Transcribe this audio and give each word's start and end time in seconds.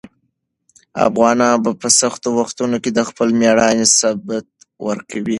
افغانان 1.07 1.55
په 1.81 1.87
سختو 1.99 2.29
وختونو 2.39 2.77
کې 2.83 2.91
د 2.93 2.99
خپل 3.09 3.27
مېړانې 3.39 3.85
ثبوت 3.99 4.47
ورکوي. 4.87 5.29